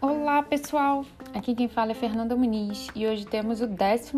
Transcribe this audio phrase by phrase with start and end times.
[0.00, 4.10] Olá pessoal, aqui quem fala é Fernanda Muniz e hoje temos o 14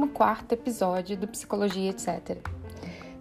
[0.53, 2.39] episódio do Psicologia Etc.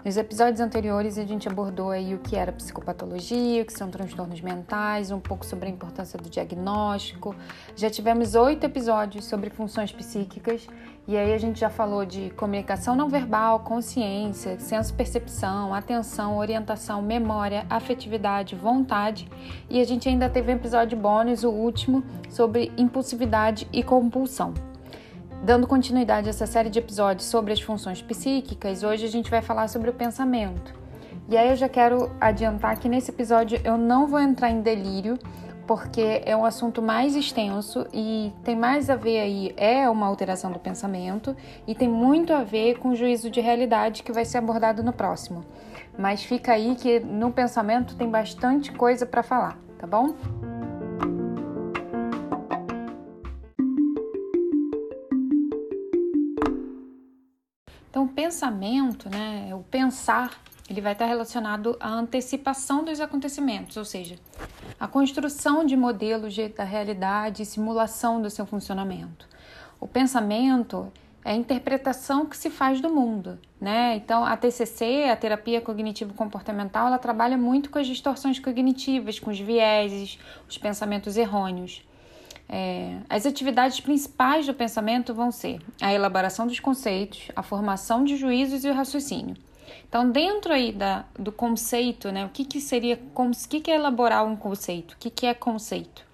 [0.04, 4.42] Nos episódios anteriores a gente abordou aí o que era psicopatologia, o que são transtornos
[4.42, 7.35] mentais, um pouco sobre a importância do diagnóstico.
[7.76, 10.67] Já tivemos oito episódios sobre funções psíquicas
[11.08, 17.63] e aí a gente já falou de comunicação não verbal, consciência, senso-percepção, atenção, orientação, memória,
[17.70, 19.30] afetividade, vontade
[19.70, 24.70] e a gente ainda teve um episódio bônus, o último, sobre impulsividade e compulsão.
[25.44, 29.41] Dando continuidade a essa série de episódios sobre as funções psíquicas, hoje a gente vai
[29.41, 30.72] falar sobre o pensamento.
[31.27, 35.17] E aí eu já quero adiantar que nesse episódio eu não vou entrar em delírio,
[35.66, 40.52] porque é um assunto mais extenso e tem mais a ver aí, é uma alteração
[40.52, 44.38] do pensamento e tem muito a ver com o juízo de realidade que vai ser
[44.38, 45.44] abordado no próximo.
[45.98, 50.14] Mas fica aí que no pensamento tem bastante coisa para falar, tá bom?
[57.92, 63.83] Então, o pensamento, né, o pensar, ele vai estar relacionado à antecipação dos acontecimentos, ou
[63.83, 64.16] seja,
[64.80, 69.28] a construção de modelos da realidade e simulação do seu funcionamento.
[69.78, 70.89] O pensamento
[71.25, 73.98] é a interpretação que se faz do mundo, né?
[73.98, 79.39] Então, a TCC, a terapia cognitivo-comportamental, ela trabalha muito com as distorções cognitivas, com os
[79.39, 80.17] vieses,
[80.48, 81.86] os pensamentos errôneos.
[82.53, 88.17] É, as atividades principais do pensamento vão ser a elaboração dos conceitos, a formação de
[88.17, 89.38] juízos e o raciocínio.
[89.88, 93.75] Então, dentro aí da, do conceito, né, o que, que seria, o que, que é
[93.75, 94.93] elaborar um conceito?
[94.93, 96.05] O que, que é conceito?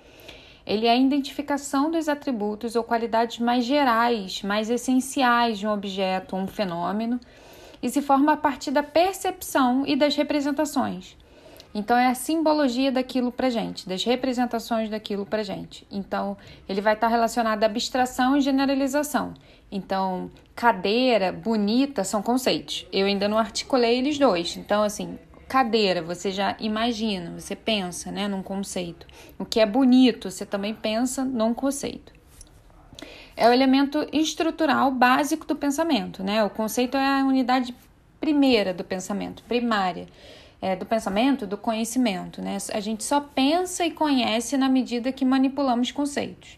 [0.64, 6.36] Ele é a identificação dos atributos ou qualidades mais gerais, mais essenciais de um objeto
[6.36, 7.20] ou um fenômeno,
[7.82, 11.16] e se forma a partir da percepção e das representações.
[11.78, 15.86] Então é a simbologia daquilo pra gente, das representações daquilo pra gente.
[15.92, 16.36] Então
[16.68, 19.36] ele vai estar relacionado à abstração e generalização.
[19.72, 22.88] Então, cadeira, bonita são conceitos.
[22.92, 24.58] Eu ainda não articulei eles dois.
[24.58, 29.06] Então, assim, cadeira, você já imagina, você pensa, né, num conceito.
[29.38, 32.12] O que é bonito, você também pensa num conceito.
[33.36, 36.44] É o elemento estrutural básico do pensamento, né?
[36.44, 37.76] O conceito é a unidade
[38.20, 40.08] primeira do pensamento, primária
[40.62, 42.42] é, do pensamento, do conhecimento.
[42.42, 42.58] Né?
[42.74, 46.58] A gente só pensa e conhece na medida que manipulamos conceitos.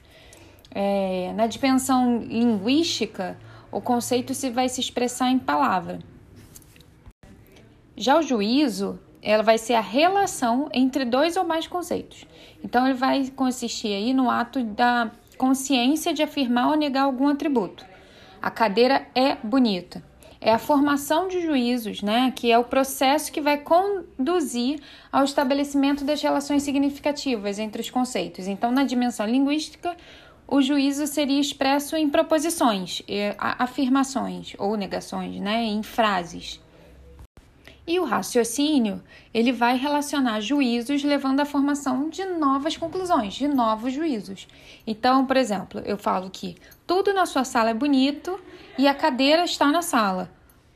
[0.72, 3.38] É, na dimensão linguística,
[3.72, 6.00] o conceito se vai se expressar em palavra.
[7.96, 12.26] Já o juízo, ela vai ser a relação entre dois ou mais conceitos.
[12.64, 17.86] Então, ele vai consistir aí no ato da consciência de afirmar ou negar algum atributo.
[18.42, 20.09] A cadeira é bonita
[20.42, 24.80] é a formação de juízos, né, que é o processo que vai conduzir
[25.12, 28.48] ao estabelecimento das relações significativas entre os conceitos.
[28.48, 29.96] Então, na dimensão linguística,
[30.48, 33.02] o juízo seria expresso em proposições,
[33.38, 36.60] afirmações ou negações, né, em frases.
[37.90, 39.02] E o raciocínio,
[39.34, 44.48] ele vai relacionar juízos levando à formação de novas conclusões, de novos juízos.
[44.86, 46.56] Então, por exemplo, eu falo que
[46.86, 48.40] tudo na sua sala é bonito
[48.78, 50.30] e a cadeira está na sala.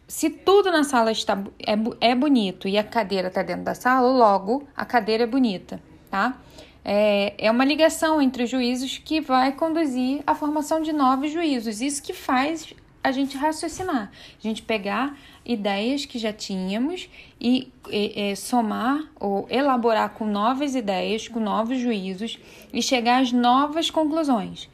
[0.08, 4.10] Se tudo na sala está é, é bonito e a cadeira está dentro da sala,
[4.10, 5.80] logo a cadeira é bonita,
[6.10, 6.36] tá?
[6.84, 11.80] É, é uma ligação entre os juízos que vai conduzir à formação de novos juízos.
[11.80, 12.74] Isso que faz
[13.04, 14.10] a gente raciocinar,
[14.40, 17.10] a gente pegar ideias que já tínhamos
[17.40, 22.40] e, e, e, somar ou elaborar com novas ideias, com novos juízos
[22.72, 24.70] e chegar às novas conclusões.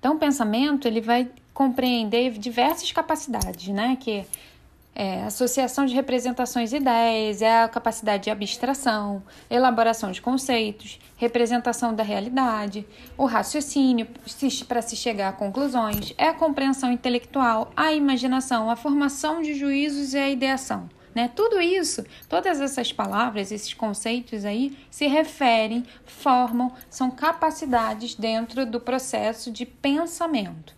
[0.00, 3.96] Então, o pensamento ele vai compreender diversas capacidades, né?
[3.98, 4.26] Que
[4.94, 11.94] é associação de representações e ideias, é a capacidade de abstração, elaboração de conceitos, representação
[11.94, 14.06] da realidade, o raciocínio
[14.68, 20.14] para se chegar a conclusões, é a compreensão intelectual, a imaginação, a formação de juízos
[20.14, 20.88] e a ideação.
[21.14, 21.30] Né?
[21.34, 28.80] Tudo isso, todas essas palavras, esses conceitos aí, se referem, formam, são capacidades dentro do
[28.80, 30.74] processo de pensamento.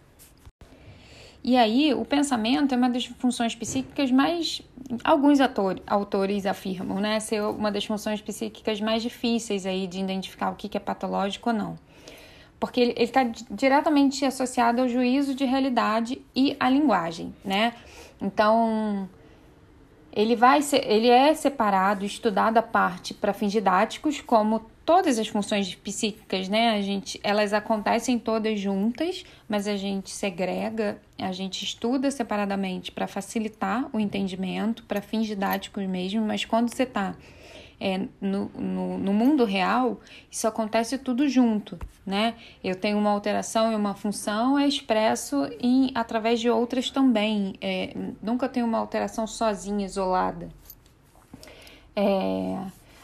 [1.46, 4.60] E aí, o pensamento é uma das funções psíquicas mais.
[5.04, 7.20] Alguns ator, autores afirmam, né?
[7.20, 11.54] Ser uma das funções psíquicas mais difíceis aí de identificar o que é patológico ou
[11.54, 11.78] não.
[12.58, 17.75] Porque ele está diretamente associado ao juízo de realidade e à linguagem, né?
[18.20, 19.08] Então,
[20.12, 25.27] ele vai ser, ele é separado, estudado à parte para fins didáticos, como todas as
[25.27, 26.71] funções psíquicas, né?
[26.71, 33.09] A gente, elas acontecem todas juntas, mas a gente segrega, a gente estuda separadamente para
[33.09, 37.17] facilitar o entendimento, para fins didáticos mesmo, mas quando você está
[37.81, 40.00] é, no, no, no, mundo real,
[40.31, 42.35] isso acontece tudo junto, né?
[42.62, 47.55] Eu tenho uma alteração e uma função, é expresso em, através de outras também.
[47.61, 47.93] É,
[48.23, 50.49] nunca tenho uma alteração sozinha, isolada.
[51.94, 52.56] É,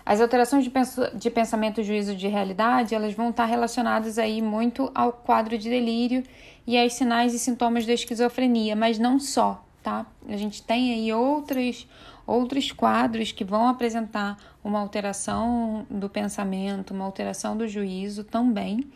[0.05, 4.91] as alterações de, pens de pensamento, juízo de realidade, elas vão estar relacionadas aí muito
[4.95, 6.25] ao quadro de delírio
[6.67, 10.07] e aos sinais e sintomas da esquizofrenia, mas não só, tá?
[10.29, 11.89] A gente tem aí outros,
[12.27, 18.91] outros quadros que vão apresentar uma alteração do pensamento, uma alteração do juízo também,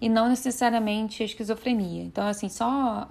[0.00, 2.02] e não necessariamente a esquizofrenia.
[2.02, 3.06] Então, assim, só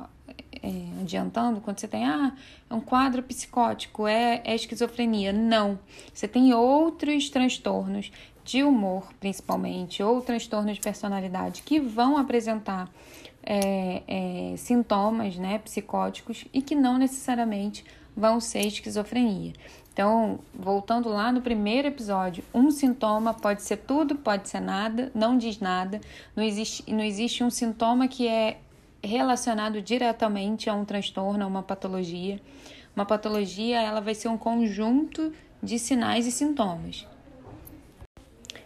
[0.64, 2.34] é, adiantando, quando você tem ah,
[2.70, 5.32] é um quadro psicótico, é, é esquizofrenia.
[5.34, 5.80] Não.
[6.14, 8.12] Você tem outros transtornos
[8.44, 12.90] de humor, principalmente, ou transtornos de personalidade que vão apresentar
[13.44, 17.86] é, é, sintomas né, psicóticos e que não necessariamente
[18.16, 19.54] vão ser esquizofrenia.
[19.94, 25.38] Então, voltando lá no primeiro episódio, um sintoma pode ser tudo, pode ser nada, não
[25.38, 26.00] diz nada.
[26.36, 28.60] Não existe, não existe um sintoma que é
[29.04, 32.40] relacionado diretamente a um transtorno, a uma patologia.
[32.96, 35.32] Uma patologia, ela vai ser um conjunto
[35.62, 37.08] de sinais e sintomas.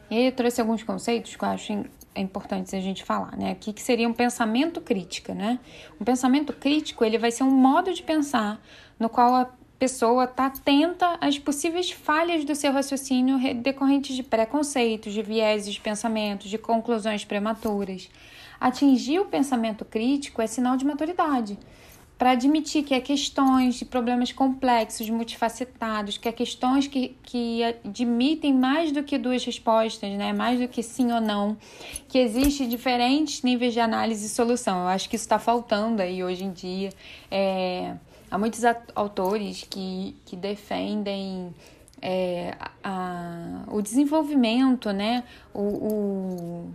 [0.09, 1.85] E aí eu trouxe alguns conceitos que eu acho
[2.15, 3.51] importantes a gente falar, né?
[3.51, 5.59] Aqui que seria um pensamento crítico, né?
[5.99, 8.61] Um pensamento crítico, ele vai ser um modo de pensar
[8.99, 15.13] no qual a pessoa está atenta às possíveis falhas do seu raciocínio decorrentes de preconceitos,
[15.13, 18.09] de vieses de pensamento, de conclusões prematuras.
[18.63, 21.59] Atingir o pensamento crítico é sinal de maturidade.
[22.17, 28.53] Para admitir que há questões de problemas complexos, multifacetados, que há questões que, que admitem
[28.53, 30.31] mais do que duas respostas, né?
[30.31, 31.57] mais do que sim ou não,
[32.07, 34.83] que existem diferentes níveis de análise e solução.
[34.83, 36.91] Eu acho que isso está faltando aí hoje em dia.
[37.29, 37.95] É,
[38.31, 38.61] há muitos
[38.95, 41.53] autores que, que defendem
[42.01, 45.25] é, a, o desenvolvimento, né?
[45.53, 46.73] o, o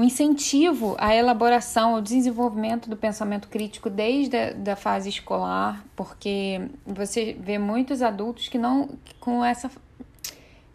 [0.00, 6.58] um incentivo à elaboração, ao desenvolvimento do pensamento crítico desde a da fase escolar, porque
[6.86, 8.88] você vê muitos adultos que não
[9.20, 9.70] com essa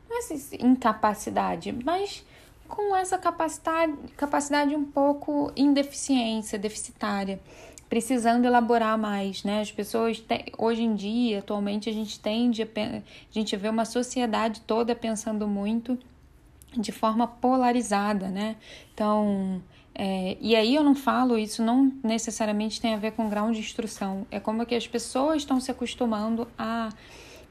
[0.07, 2.23] não essa incapacidade, mas
[2.67, 7.39] com essa capacidade, capacidade um pouco em deficiência, deficitária,
[7.89, 9.61] precisando elaborar mais, né?
[9.61, 13.01] As pessoas te, hoje em dia, atualmente a gente tende a, a
[13.31, 15.97] gente vê uma sociedade toda pensando muito
[16.77, 18.55] de forma polarizada, né?
[18.93, 19.61] Então,
[19.93, 23.59] é, e aí eu não falo, isso não necessariamente tem a ver com grau de
[23.59, 26.89] instrução, é como que as pessoas estão se acostumando a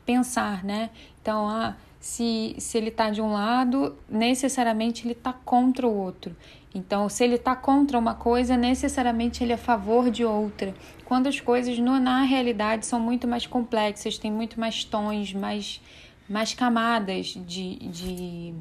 [0.04, 0.90] pensar, né?
[1.22, 6.36] Então, ah, se, se ele está de um lado, necessariamente ele está contra o outro.
[6.74, 10.74] Então, se ele está contra uma coisa, necessariamente ele é a favor de outra.
[11.06, 15.80] Quando as coisas no, na realidade são muito mais complexas, tem muito mais tons, mais,
[16.28, 18.54] mais camadas de, de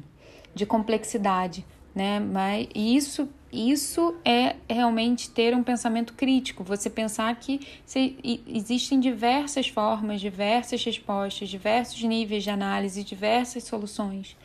[0.54, 1.64] de complexidade,
[1.94, 2.20] né?
[2.20, 9.68] Mas isso isso é realmente ter um pensamento crítico, você pensar que se, existem diversas
[9.68, 14.36] formas, diversas respostas, diversos níveis de análise, diversas soluções,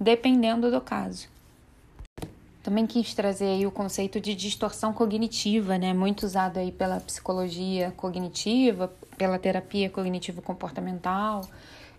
[0.00, 1.28] dependendo do caso.
[2.60, 7.94] Também quis trazer aí o conceito de distorção cognitiva, né, muito usado aí pela psicologia
[7.96, 11.48] cognitiva, pela terapia cognitivo comportamental,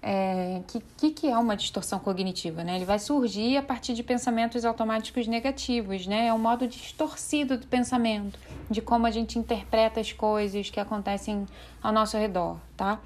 [0.01, 2.63] é, que, que, que é uma distorção cognitiva?
[2.63, 2.75] Né?
[2.75, 6.27] Ele vai surgir a partir de pensamentos automáticos negativos, né?
[6.27, 8.39] É um modo distorcido do pensamento,
[8.69, 11.45] de como a gente interpreta as coisas que acontecem
[11.81, 12.99] ao nosso redor, tá?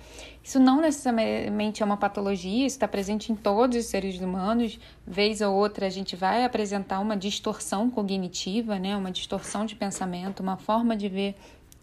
[0.43, 4.79] Isso não necessariamente é uma patologia, isso está presente em todos os seres humanos.
[5.05, 8.97] Vez ou outra a gente vai apresentar uma distorção cognitiva, né?
[8.97, 11.35] Uma distorção de pensamento, uma forma de ver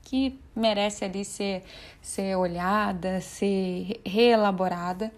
[0.09, 1.63] que merece ali ser,
[2.01, 5.13] ser olhada, ser reelaborada.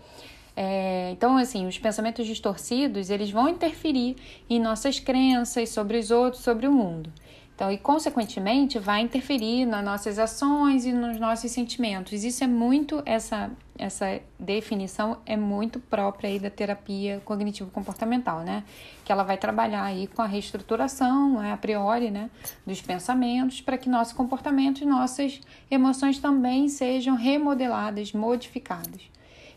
[0.57, 4.17] É, então, assim, os pensamentos distorcidos, eles vão interferir
[4.49, 7.11] em nossas crenças sobre os outros, sobre o mundo.
[7.61, 12.25] Então, e consequentemente, vai interferir nas nossas ações e nos nossos sentimentos.
[12.25, 18.65] Isso é muito, essa, essa definição é muito própria aí da terapia cognitivo-comportamental, né?
[19.05, 22.31] Que ela vai trabalhar aí com a reestruturação, né, a priori, né,
[22.67, 25.39] dos pensamentos, para que nosso comportamento e nossas
[25.71, 29.03] emoções também sejam remodeladas, modificadas.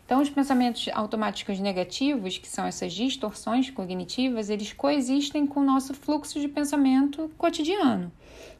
[0.04, 5.94] Então, os pensamentos automáticos negativos, que são essas distorções cognitivas, eles coexistem com o nosso
[5.94, 8.12] fluxo de pensamento cotidiano.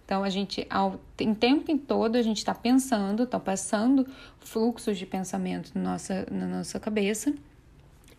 [0.05, 4.07] Então, a gente, ao, em tempo em todo, a gente está pensando, está passando
[4.39, 7.35] fluxos de pensamento na nossa, na nossa cabeça.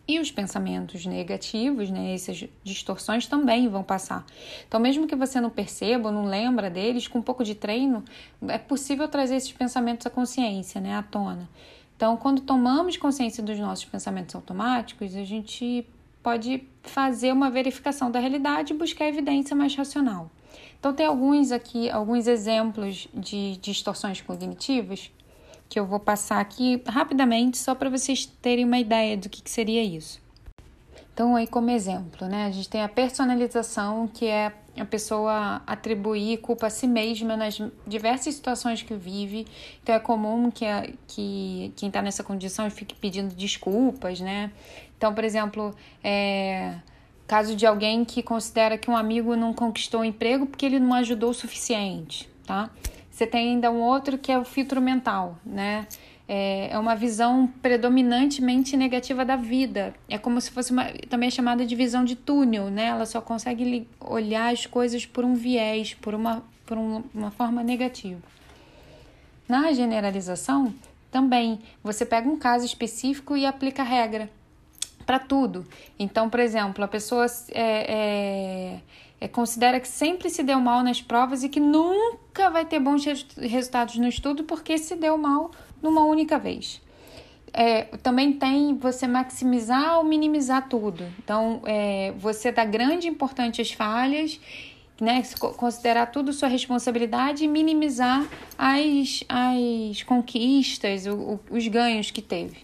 [0.07, 4.23] E os pensamentos negativos, né, essas distorções também vão passar.
[4.67, 8.03] Então, mesmo que você não perceba não lembra deles, com um pouco de treino,
[8.47, 11.49] é possível trazer esses pensamentos à consciência, né, à tona.
[11.95, 15.87] Então, quando tomamos consciência dos nossos pensamentos automáticos, a gente
[16.21, 20.29] pode fazer uma verificação da realidade e buscar evidência mais racional.
[20.79, 25.11] Então, tem alguns aqui, alguns exemplos de distorções cognitivas
[25.69, 29.49] que eu vou passar aqui rapidamente só para vocês terem uma ideia do que, que
[29.49, 30.21] seria isso.
[31.13, 36.37] Então, aí como exemplo, né, a gente tem a personalização, que é a pessoa atribuir
[36.37, 39.47] culpa a si mesma nas diversas situações que vive.
[39.81, 44.51] Então, é comum que, a, que quem está nessa condição fique pedindo desculpas, né?
[44.97, 46.75] Então, por exemplo, é,
[47.27, 50.93] caso de alguém que considera que um amigo não conquistou o emprego porque ele não
[50.93, 52.69] ajudou o suficiente, tá?
[53.09, 55.87] Você tem ainda um outro que é o filtro mental, né?
[56.27, 59.93] É, é uma visão predominantemente negativa da vida.
[60.09, 62.85] É como se fosse uma, também é chamada de visão de túnel, né?
[62.85, 67.63] Ela só consegue olhar as coisas por um viés, por uma, por um, uma forma
[67.63, 68.21] negativa.
[69.47, 70.73] Na generalização,
[71.11, 74.29] também você pega um caso específico e aplica a regra
[75.05, 75.65] para tudo.
[75.99, 78.79] Então, por exemplo, a pessoa é, é
[79.19, 83.03] é, considera que sempre se deu mal nas provas e que nunca vai ter bons
[83.37, 85.51] resultados no estudo porque se deu mal
[85.81, 86.81] numa única vez.
[87.53, 91.05] É, também tem você maximizar ou minimizar tudo.
[91.17, 94.39] Então, é, você dá grande importância às falhas,
[94.99, 95.23] né,
[95.57, 98.25] considerar tudo sua responsabilidade e minimizar
[98.57, 102.57] as, as conquistas, o, o, os ganhos que teve.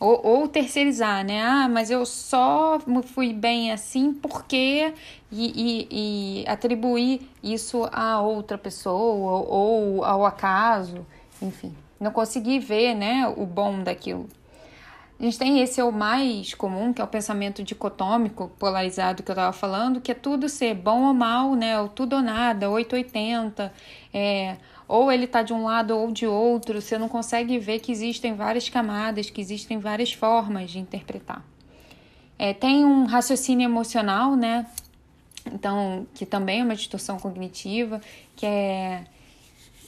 [0.00, 1.40] Ou, ou, terceirizar, né?
[1.40, 4.92] Ah, mas eu só fui bem assim porque.
[5.30, 11.06] E, e, e atribuir isso a outra pessoa ou ao acaso,
[11.40, 11.72] enfim.
[12.02, 14.28] Não consegui ver, né, o bom daquilo.
[15.20, 19.30] A gente tem esse é o mais comum, que é o pensamento dicotômico, polarizado que
[19.30, 21.80] eu estava falando, que é tudo ser bom ou mal, né?
[21.80, 23.72] Ou tudo ou nada, 880.
[24.12, 24.56] É,
[24.88, 28.34] ou ele está de um lado ou de outro, você não consegue ver que existem
[28.34, 31.44] várias camadas, que existem várias formas de interpretar.
[32.36, 34.66] É, tem um raciocínio emocional, né?
[35.46, 38.00] Então, que também é uma distorção cognitiva,
[38.34, 39.04] que é,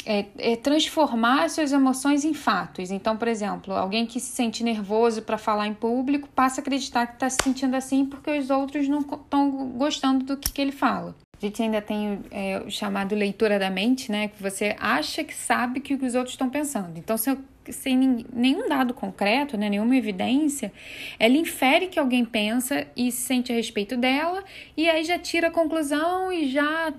[0.06, 2.90] é, é transformar suas emoções em fatos.
[2.90, 7.06] Então, por exemplo, alguém que se sente nervoso para falar em público passa a acreditar
[7.06, 10.72] que está se sentindo assim porque os outros não estão gostando do que, que ele
[10.72, 11.14] fala.
[11.40, 14.28] A gente ainda tem é, o chamado leitura da mente, né?
[14.28, 16.96] Que você acha que sabe o que os outros estão pensando.
[16.96, 17.36] Então, se,
[17.70, 20.72] sem nenhum dado concreto, né, nenhuma evidência,
[21.18, 24.44] ela infere que alguém pensa e se sente a respeito dela,
[24.76, 26.92] e aí já tira a conclusão e já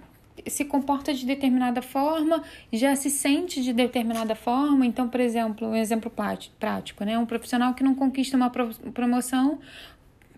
[0.48, 4.86] se comporta de determinada forma, já se sente de determinada forma.
[4.86, 6.12] Então, por exemplo, um exemplo
[6.60, 7.18] prático, né?
[7.18, 9.60] Um profissional que não conquista uma promoção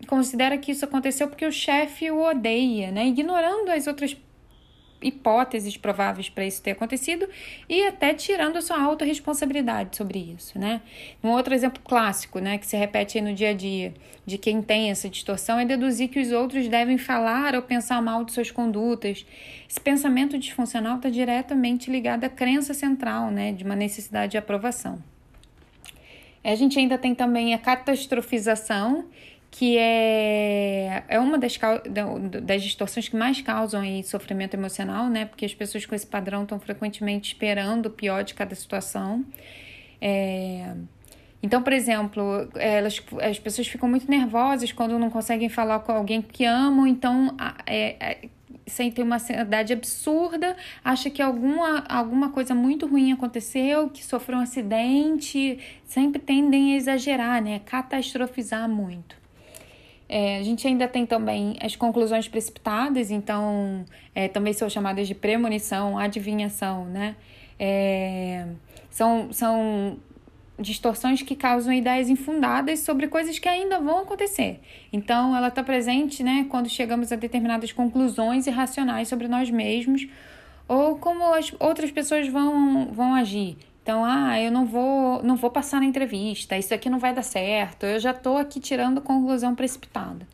[0.06, 3.06] considera que isso aconteceu porque o chefe o odeia, né?
[3.08, 4.16] Ignorando as outras
[5.00, 7.28] hipóteses prováveis para isso ter acontecido
[7.68, 10.80] e até tirando a sua autorresponsabilidade sobre isso, né?
[11.22, 13.94] Um outro exemplo clássico, né, que se repete no dia a dia,
[14.26, 18.24] de quem tem essa distorção é deduzir que os outros devem falar ou pensar mal
[18.24, 19.24] de suas condutas.
[19.68, 25.02] Esse pensamento disfuncional está diretamente ligado à crença central, né, de uma necessidade de aprovação.
[26.42, 29.06] A gente ainda tem também a catastrofização,
[29.50, 31.58] que é, é uma das,
[32.42, 35.24] das distorções que mais causam aí sofrimento emocional, né?
[35.24, 39.24] Porque as pessoas com esse padrão estão frequentemente esperando o pior de cada situação.
[40.00, 40.74] É,
[41.42, 46.20] então, por exemplo, elas, as pessoas ficam muito nervosas quando não conseguem falar com alguém
[46.20, 48.28] que amam, então é, é,
[48.66, 54.42] sentem uma ansiedade absurda, acha que alguma, alguma coisa muito ruim aconteceu, que sofreu um
[54.42, 57.60] acidente, sempre tendem a exagerar, né?
[57.64, 59.17] Catastrofizar muito.
[60.08, 63.84] É, a gente ainda tem também as conclusões precipitadas, então
[64.14, 67.14] é, também são chamadas de premonição, adivinhação, né?
[67.58, 68.46] É,
[68.90, 69.98] são, são
[70.58, 74.60] distorções que causam ideias infundadas sobre coisas que ainda vão acontecer.
[74.92, 80.08] Então, ela está presente né, quando chegamos a determinadas conclusões irracionais sobre nós mesmos
[80.66, 83.56] ou como as outras pessoas vão, vão agir.
[83.88, 87.22] Então, ah, eu não vou, não vou passar na entrevista, isso aqui não vai dar
[87.22, 90.28] certo, eu já estou aqui tirando conclusão precipitada.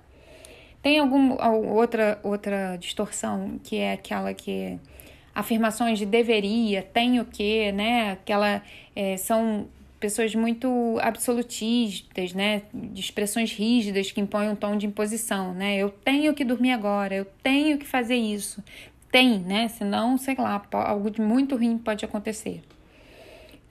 [0.83, 4.77] Tem alguma outra, outra distorção que é aquela que
[5.33, 8.11] afirmações de deveria, tem o que, né?
[8.11, 8.61] Aquela
[8.97, 9.69] é, são
[10.01, 12.63] pessoas muito absolutistas, né?
[12.75, 15.77] De expressões rígidas que impõem um tom de imposição, né?
[15.77, 18.61] Eu tenho que dormir agora, eu tenho que fazer isso.
[19.13, 19.69] Tem, né?
[19.69, 22.61] Senão, sei lá, algo de muito ruim pode acontecer.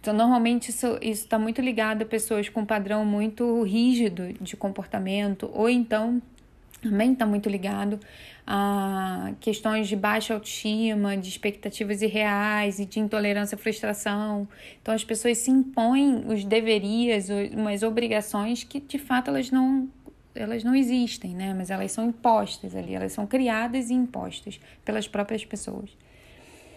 [0.04, 5.50] Então, normalmente isso está muito ligado a pessoas com um padrão muito rígido de comportamento,
[5.54, 6.22] ou então
[6.82, 7.98] também está muito ligado
[8.46, 14.46] a questões de baixa autoestima, de expectativas irreais e de intolerância à frustração.
[14.82, 19.88] Então as pessoas se impõem os deverias, umas obrigações que de fato elas não
[20.36, 21.54] elas não existem, né?
[21.54, 25.96] Mas elas são impostas ali, elas são criadas e impostas pelas próprias pessoas.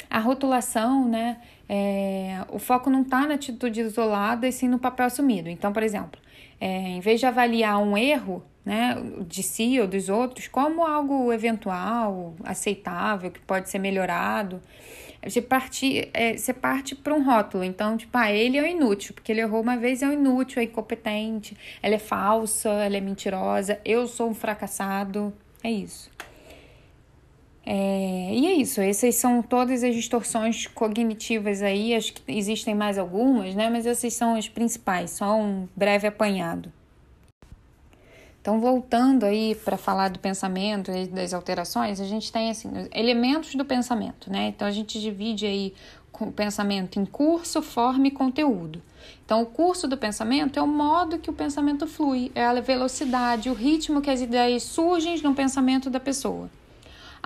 [0.08, 1.38] A rotulação, né?
[1.68, 5.48] É, o foco não está na atitude isolada e sim no papel assumido.
[5.48, 6.20] Então, por exemplo,
[6.60, 8.96] é, em vez de avaliar um erro, né,
[9.28, 14.60] de si ou dos outros como algo eventual, aceitável, que pode ser melhorado.
[15.22, 17.64] Você parte, é, você parte para um rótulo.
[17.64, 20.60] Então, tipo, ah, ele é o inútil, porque ele errou uma vez, é o inútil,
[20.60, 25.32] é incompetente, ela é falsa, ela é mentirosa, eu sou um fracassado.
[25.62, 26.15] É isso.
[27.68, 32.96] É, e é isso, essas são todas as distorções cognitivas aí, acho que existem mais
[32.96, 33.68] algumas, né?
[33.68, 36.72] Mas essas são as principais, só um breve apanhado.
[38.40, 43.56] Então, voltando aí para falar do pensamento e das alterações, a gente tem assim, elementos
[43.56, 44.46] do pensamento, né?
[44.54, 45.74] Então a gente divide aí
[46.20, 48.80] o pensamento em curso, forma e conteúdo.
[49.24, 53.50] Então, o curso do pensamento é o modo que o pensamento flui, é a velocidade,
[53.50, 56.48] o ritmo que as ideias surgem no pensamento da pessoa.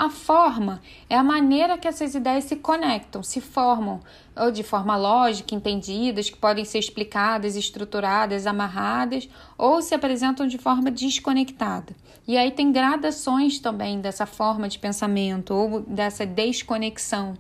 [0.00, 0.80] A forma
[1.10, 4.00] é a maneira que essas ideias se conectam, se formam,
[4.34, 9.28] ou de forma lógica, entendidas, que podem ser explicadas, estruturadas, amarradas,
[9.58, 11.94] ou se apresentam de forma desconectada.
[12.26, 17.34] E aí tem gradações também dessa forma de pensamento ou dessa desconexão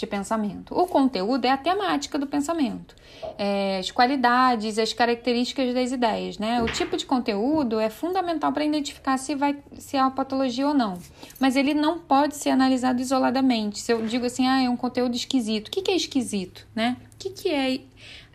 [0.00, 0.74] de pensamento.
[0.74, 2.94] O conteúdo é a temática do pensamento,
[3.38, 6.62] é, as qualidades, as características das ideias, né?
[6.62, 10.74] O tipo de conteúdo é fundamental para identificar se vai se há uma patologia ou
[10.74, 10.98] não,
[11.38, 13.78] mas ele não pode ser analisado isoladamente.
[13.78, 16.96] Se eu digo assim, ah, é um conteúdo esquisito, o que, que é esquisito, né?
[17.14, 17.80] O que, que é,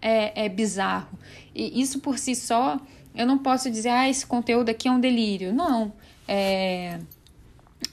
[0.01, 1.17] é, é bizarro?
[1.53, 2.79] E isso por si só,
[3.15, 5.53] eu não posso dizer, ah, esse conteúdo aqui é um delírio.
[5.53, 5.91] Não.
[6.27, 6.99] É,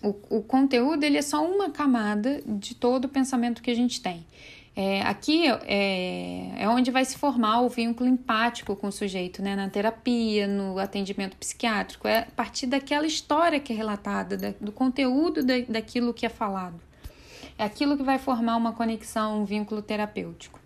[0.02, 4.00] o, o conteúdo ele é só uma camada de todo o pensamento que a gente
[4.00, 4.26] tem.
[4.74, 9.54] É, aqui é, é onde vai se formar o vínculo empático com o sujeito, né?
[9.54, 12.08] na terapia, no atendimento psiquiátrico.
[12.08, 16.30] É a partir daquela história que é relatada, da, do conteúdo da, daquilo que é
[16.30, 16.80] falado.
[17.58, 20.58] É aquilo que vai formar uma conexão, um vínculo terapêutico.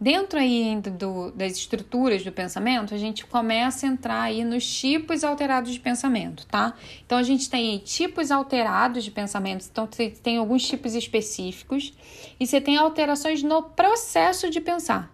[0.00, 5.24] Dentro aí do, das estruturas do pensamento, a gente começa a entrar aí nos tipos
[5.24, 6.74] alterados de pensamento, tá?
[7.04, 11.92] Então a gente tem aí tipos alterados de pensamento, então você tem alguns tipos específicos
[12.38, 15.12] e você tem alterações no processo de pensar.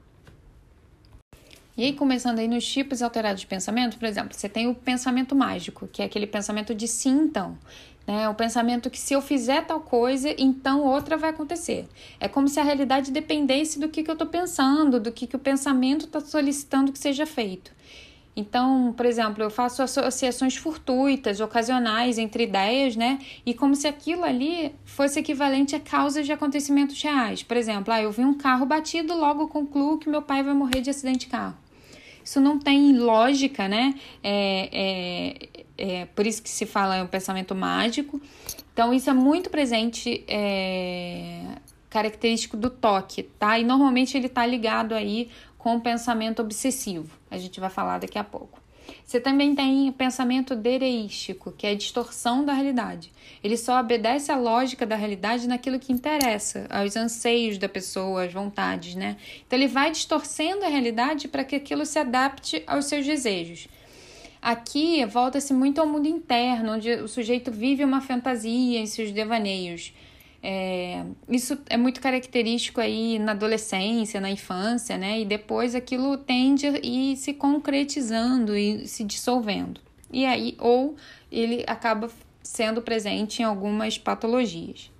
[1.76, 5.34] E aí, começando aí nos tipos alterados de pensamento, por exemplo, você tem o pensamento
[5.34, 7.58] mágico, que é aquele pensamento de sim, então.
[8.06, 8.28] Né?
[8.28, 11.88] O pensamento que se eu fizer tal coisa, então outra vai acontecer.
[12.20, 15.36] É como se a realidade dependesse do que, que eu estou pensando, do que, que
[15.36, 17.72] o pensamento está solicitando que seja feito.
[18.36, 23.20] Então, por exemplo, eu faço associações fortuitas, ocasionais entre ideias, né?
[23.46, 27.44] E como se aquilo ali fosse equivalente a causas de acontecimentos reais.
[27.44, 30.80] Por exemplo, ah, eu vi um carro batido, logo concluo que meu pai vai morrer
[30.80, 31.56] de acidente de carro.
[32.24, 33.94] Isso não tem lógica, né?
[34.22, 38.20] É, é, é por isso que se fala o pensamento mágico.
[38.72, 41.42] Então, isso é muito presente, é,
[41.88, 43.58] característico do toque, tá?
[43.58, 47.16] E normalmente ele tá ligado aí com o pensamento obsessivo.
[47.30, 48.64] A gente vai falar daqui a pouco.
[49.04, 53.12] Você também tem o pensamento dereístico, que é a distorção da realidade.
[53.42, 58.32] Ele só obedece à lógica da realidade naquilo que interessa, aos anseios da pessoa, às
[58.32, 59.16] vontades, né?
[59.46, 63.68] Então ele vai distorcendo a realidade para que aquilo se adapte aos seus desejos.
[64.44, 69.94] Aqui volta-se muito ao mundo interno, onde o sujeito vive uma fantasia em seus devaneios.
[70.42, 75.18] É, isso é muito característico aí na adolescência, na infância, né?
[75.18, 79.80] E depois aquilo tende a ir se concretizando e se dissolvendo.
[80.12, 80.94] E aí, ou
[81.32, 82.10] ele acaba
[82.42, 84.90] sendo presente em algumas patologias.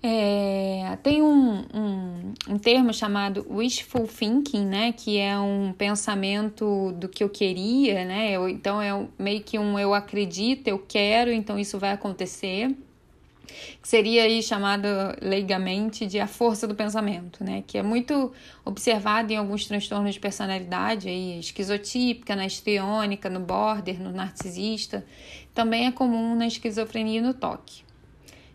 [0.00, 4.92] É, tem um, um, um, termo chamado wishful thinking, né?
[4.92, 8.30] Que é um pensamento do que eu queria, né?
[8.30, 12.76] Eu, então é meio que um eu acredito, eu quero, então isso vai acontecer
[13.80, 14.86] que seria aí chamado
[15.20, 17.64] leigamente de a força do pensamento, né?
[17.66, 18.32] Que é muito
[18.64, 25.04] observado em alguns transtornos de personalidade, aí, esquizotípica, na histriônica, no border, no narcisista.
[25.54, 27.87] Também é comum na esquizofrenia e no toque.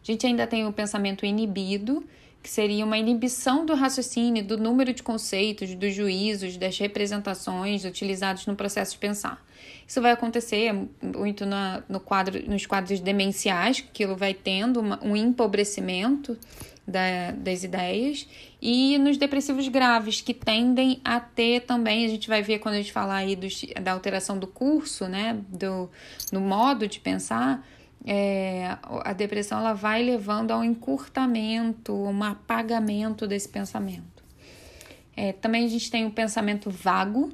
[0.03, 2.03] A gente ainda tem o pensamento inibido,
[2.43, 8.45] que seria uma inibição do raciocínio, do número de conceitos, dos juízos, das representações utilizados
[8.45, 9.41] no processo de pensar.
[9.87, 14.99] Isso vai acontecer muito na, no quadro, nos quadros demenciais, que aquilo vai tendo uma,
[15.01, 16.37] um empobrecimento
[16.85, 18.27] da, das ideias,
[18.61, 22.77] e nos depressivos graves, que tendem a ter também, a gente vai ver quando a
[22.79, 25.89] gente falar aí dos, da alteração do curso, né, do,
[26.31, 27.65] no modo de pensar,
[28.05, 34.23] é, a depressão ela vai levando ao encurtamento, um apagamento desse pensamento.
[35.15, 37.29] É, também a gente tem o pensamento vago,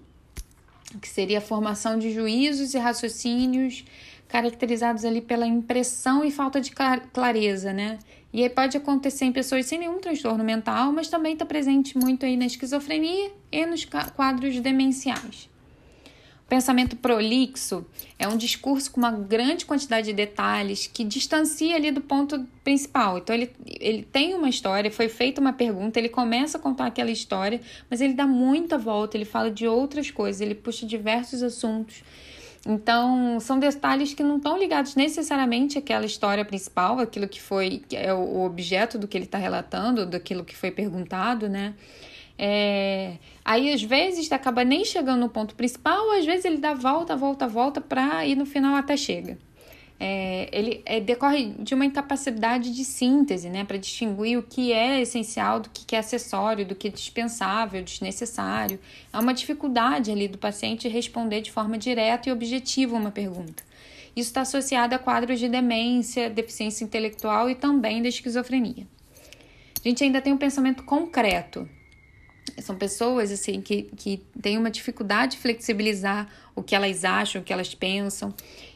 [1.02, 3.86] que seria a formação de juízos e raciocínios
[4.28, 7.98] caracterizados ali pela impressão e falta de clareza, né?
[8.32, 12.28] E aí pode acontecer em pessoas sem nenhum transtorno mental, mas também está presente muito
[12.28, 15.50] aí na esquizofrenia e nos quadros demenciais.
[16.50, 17.86] Pensamento prolixo
[18.18, 23.20] é um discurso com uma grande quantidade de detalhes que distancia ali do ponto principal.
[23.20, 27.12] Então, ele, ele tem uma história, foi feita uma pergunta, ele começa a contar aquela
[27.12, 32.04] história, mas ele dá muita volta, ele fala de outras coisas, ele puxa diversos assuntos.
[32.66, 37.96] Então, são detalhes que não estão ligados necessariamente àquela história principal, aquilo que foi que
[37.96, 41.76] é o objeto do que ele está relatando, daquilo que foi perguntado, né?
[42.42, 46.74] É, aí às vezes acaba nem chegando no ponto principal, ou às vezes ele dá
[46.74, 49.38] volta, volta, volta para ir no final até chega.
[50.00, 55.02] É, ele é, decorre de uma incapacidade de síntese, né, para distinguir o que é
[55.02, 58.80] essencial do que é acessório, do que é dispensável, desnecessário.
[59.12, 63.62] Há uma dificuldade ali do paciente responder de forma direta e objetiva uma pergunta.
[64.16, 68.88] Isso está associado a quadros de demência, deficiência intelectual e também da esquizofrenia.
[69.84, 71.68] A gente ainda tem um pensamento concreto,
[72.60, 77.44] são pessoas assim que, que têm uma dificuldade de flexibilizar o que elas acham, o
[77.44, 78.34] que elas pensam.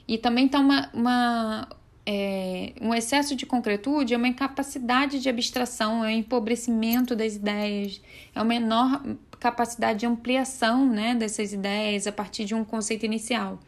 [0.07, 1.67] E também está uma, uma
[2.05, 8.01] é, um excesso de concretude, é uma incapacidade de abstração, é um empobrecimento das ideias,
[8.35, 9.01] é uma menor
[9.39, 13.59] capacidade de ampliação né, dessas ideias a partir de um conceito inicial.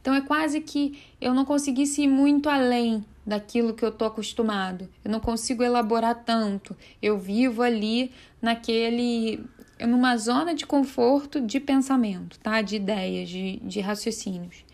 [0.00, 4.88] Então é quase que eu não conseguisse ir muito além daquilo que eu estou acostumado.
[5.04, 6.76] Eu não consigo elaborar tanto.
[7.00, 9.44] Eu vivo ali naquele
[9.80, 12.62] numa zona de conforto de pensamento, tá?
[12.62, 14.64] De ideias, de, de raciocínios.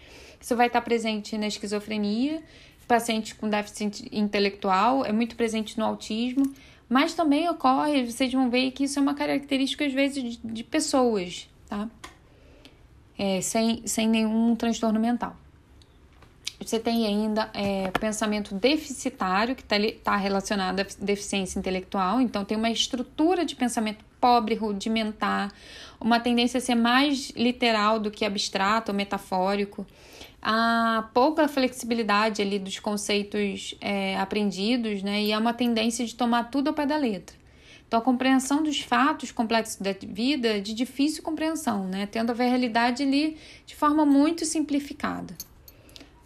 [0.41, 2.43] Isso vai estar presente na esquizofrenia,
[2.87, 6.43] paciente com déficit intelectual, é muito presente no autismo,
[6.89, 10.65] mas também ocorre, vocês vão ver que isso é uma característica, às vezes, de, de
[10.65, 11.89] pessoas, tá?
[13.19, 15.37] É, sem, sem nenhum transtorno mental.
[16.61, 22.57] Você tem ainda é, pensamento deficitário, que está tá relacionado à deficiência intelectual, então tem
[22.57, 25.53] uma estrutura de pensamento pobre, rudimentar,
[26.01, 29.87] uma tendência a ser mais literal do que abstrato ou metafórico,
[30.43, 35.23] a pouca flexibilidade ali dos conceitos é, aprendidos, né?
[35.23, 37.37] E há uma tendência de tomar tudo ao pé da letra.
[37.87, 42.07] Então, a compreensão dos fatos complexos da vida é de difícil compreensão, né?
[42.07, 45.35] Tendo a ver a realidade ali de forma muito simplificada.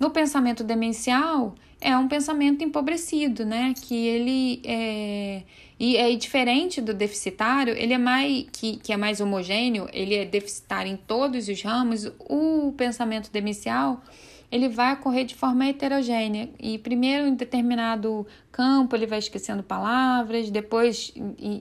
[0.02, 3.72] No pensamento demencial, é um pensamento empobrecido, né?
[3.80, 5.42] Que ele é,
[5.78, 10.24] e é diferente do deficitário, ele é mais que, que é mais homogêneo, ele é
[10.24, 12.10] deficitário em todos os ramos.
[12.18, 14.02] O pensamento demencial
[14.50, 20.50] ele vai ocorrer de forma heterogênea e primeiro em determinado campo ele vai esquecendo palavras,
[20.50, 21.14] depois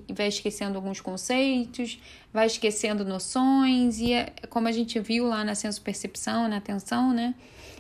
[0.10, 2.02] vai esquecendo alguns conceitos,
[2.34, 7.14] vai esquecendo noções e é, como a gente viu lá na senso percepção, na atenção,
[7.14, 7.36] né?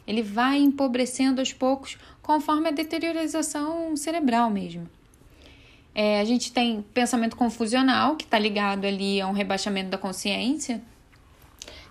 [0.08, 4.90] Ele vai empobrecendo aos poucos conforme a deteriorização cerebral mesmo.
[5.94, 10.82] É, a gente tem pensamento confusional, que está ligado ali a um rebaixamento da consciência.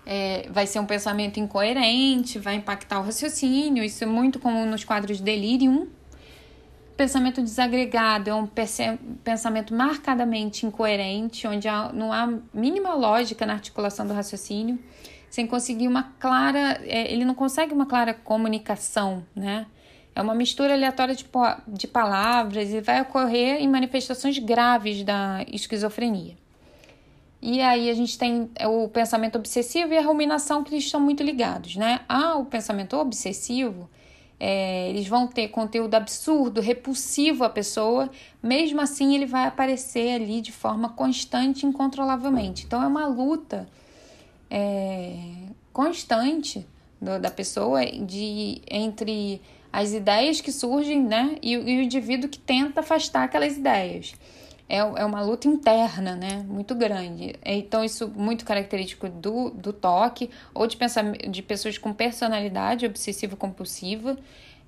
[0.05, 3.83] É, vai ser um pensamento incoerente, vai impactar o raciocínio.
[3.83, 5.87] Isso é muito comum nos quadros de delírio.
[6.97, 8.47] Pensamento desagregado é um
[9.23, 14.77] pensamento marcadamente incoerente, onde não há mínima lógica na articulação do raciocínio,
[15.31, 16.79] sem conseguir uma clara.
[16.83, 19.65] É, ele não consegue uma clara comunicação, né?
[20.13, 21.25] É uma mistura aleatória de,
[21.69, 26.35] de palavras e vai ocorrer em manifestações graves da esquizofrenia.
[27.41, 31.23] E aí a gente tem o pensamento obsessivo e a ruminação que eles estão muito
[31.23, 32.01] ligados, né?
[32.09, 33.89] Ah, o pensamento obsessivo,
[34.37, 38.09] é, eles vão ter conteúdo absurdo, repulsivo à pessoa,
[38.43, 42.65] mesmo assim ele vai aparecer ali de forma constante, incontrolavelmente.
[42.65, 43.67] Então é uma luta
[44.51, 45.15] é,
[45.71, 46.67] constante
[47.01, 51.37] do, da pessoa de entre as ideias que surgem, né?
[51.41, 54.13] E, e o indivíduo que tenta afastar aquelas ideias.
[54.67, 56.45] É, é uma luta interna, né?
[56.47, 57.35] Muito grande.
[57.43, 64.17] Então, isso muito característico do, do toque ou de, pensar, de pessoas com personalidade obsessiva-compulsiva.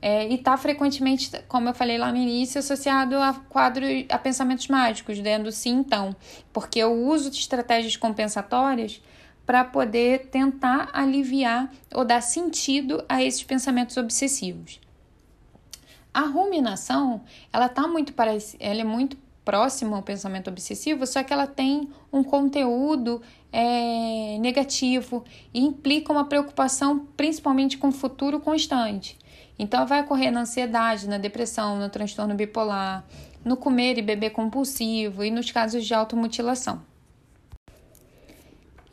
[0.02, 4.68] é, e está frequentemente, como eu falei lá no início, associado a quadros, a pensamentos
[4.68, 6.16] mágicos, dando sim então,
[6.52, 9.02] porque eu uso de estratégias compensatórias
[9.46, 14.80] para poder tentar aliviar ou dar sentido a esses pensamentos obsessivos.
[16.14, 18.14] A ruminação, ela tá muito
[18.60, 25.24] ela é muito próxima ao pensamento obsessivo, só que ela tem um conteúdo é, negativo
[25.54, 29.18] e implica uma preocupação principalmente com o futuro constante.
[29.58, 33.06] Então, vai ocorrer na ansiedade, na depressão, no transtorno bipolar,
[33.44, 36.93] no comer e beber compulsivo e nos casos de automutilação.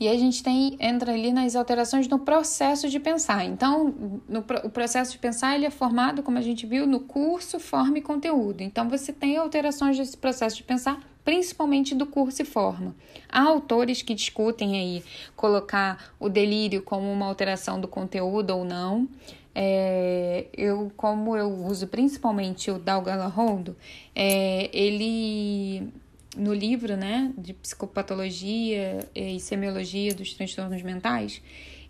[0.00, 3.44] E a gente tem entra ali nas alterações no processo de pensar.
[3.44, 3.94] Então,
[4.26, 7.98] no, o processo de pensar ele é formado, como a gente viu, no curso, forma
[7.98, 8.62] e conteúdo.
[8.62, 12.96] Então, você tem alterações desse processo de pensar, principalmente do curso e forma.
[13.28, 15.04] Há autores que discutem aí
[15.36, 19.06] colocar o delírio como uma alteração do conteúdo ou não.
[19.54, 23.76] É, eu, como eu uso principalmente o Dalgalahondo,
[24.14, 25.92] é, ele
[26.36, 31.42] no livro, né, de psicopatologia e semiologia dos transtornos mentais,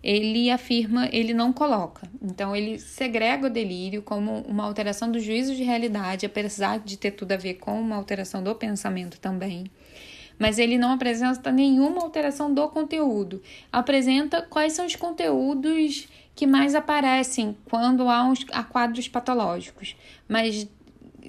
[0.03, 2.09] ele afirma, ele não coloca.
[2.21, 7.11] Então, ele segrega o delírio como uma alteração do juízo de realidade, apesar de ter
[7.11, 9.65] tudo a ver com uma alteração do pensamento também.
[10.39, 13.43] Mas ele não apresenta nenhuma alteração do conteúdo.
[13.71, 19.95] Apresenta quais são os conteúdos que mais aparecem quando há, uns, há quadros patológicos.
[20.27, 20.67] Mas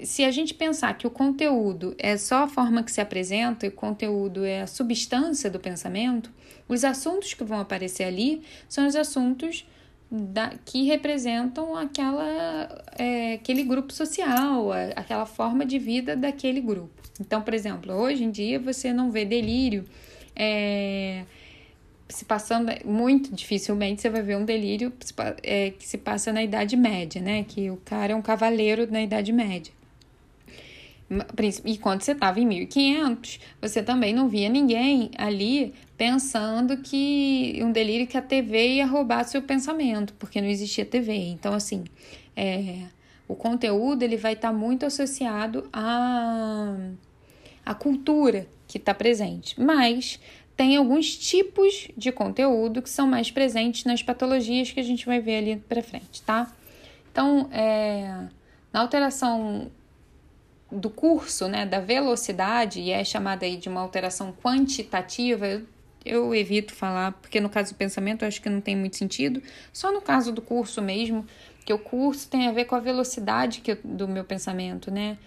[0.03, 3.69] se a gente pensar que o conteúdo é só a forma que se apresenta e
[3.69, 6.31] o conteúdo é a substância do pensamento,
[6.67, 9.65] os assuntos que vão aparecer ali são os assuntos
[10.09, 17.01] da, que representam aquela, é, aquele grupo social, a, aquela forma de vida daquele grupo.
[17.19, 19.85] Então, por exemplo, hoje em dia você não vê delírio.
[20.35, 21.25] É,
[22.09, 24.93] se passando muito dificilmente você vai ver um delírio
[25.41, 27.43] é, que se passa na Idade Média, né?
[27.43, 29.73] Que o cara é um cavaleiro na Idade Média.
[31.65, 37.71] E quando você estava em 1500, você também não via ninguém ali pensando que um
[37.71, 41.13] delírio que a TV ia roubar seu pensamento, porque não existia TV.
[41.13, 41.83] Então, assim,
[42.35, 42.87] é,
[43.27, 46.75] o conteúdo ele vai estar tá muito associado à,
[47.65, 49.59] à cultura que está presente.
[49.59, 50.19] Mas
[50.55, 55.19] tem alguns tipos de conteúdo que são mais presentes nas patologias que a gente vai
[55.19, 56.51] ver ali para frente, tá?
[57.11, 58.27] Então, é,
[58.71, 59.71] na alteração
[60.73, 65.61] do curso, né, da velocidade, e é chamada aí de uma alteração quantitativa, eu,
[66.05, 69.41] eu evito falar, porque no caso do pensamento eu acho que não tem muito sentido,
[69.71, 71.25] só no caso do curso mesmo,
[71.65, 75.17] que o curso tem a ver com a velocidade que, do meu pensamento, né?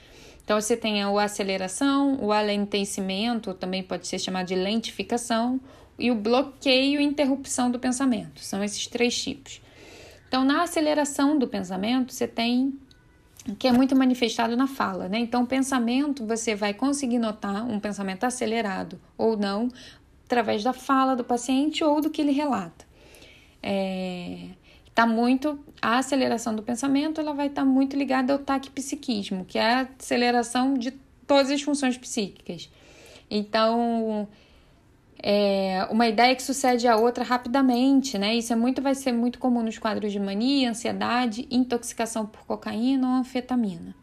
[0.44, 5.61] Então você tem a aceleração, o alentecimento, também pode ser chamado de lentificação,
[5.98, 8.40] e o bloqueio e interrupção do pensamento.
[8.40, 9.61] São esses três tipos.
[10.28, 12.78] Então, na aceleração do pensamento, você tem
[13.54, 15.18] que é muito manifestado na fala, né?
[15.18, 19.68] Então, pensamento você vai conseguir notar um pensamento acelerado ou não
[20.24, 22.85] através da fala do paciente ou do que ele relata.
[23.62, 24.48] É,
[24.94, 29.59] tá muito a aceleração do pensamento, ela vai estar tá muito ligada ao taquipsiquismo, que
[29.59, 30.90] é a aceleração de
[31.26, 32.70] todas as funções psíquicas.
[33.30, 34.28] Então,
[35.22, 38.35] é, uma ideia que sucede a outra rapidamente, né?
[38.35, 43.09] Isso é muito, vai ser muito comum nos quadros de mania, ansiedade, intoxicação por cocaína
[43.09, 43.94] ou anfetamina.